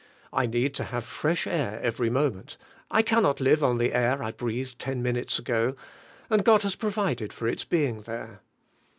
[0.33, 2.57] I need to have fresh air every moment,
[2.89, 5.75] I cannot live on the air I breathed 10 minutes ago,
[6.27, 8.41] and God has provided for its being there.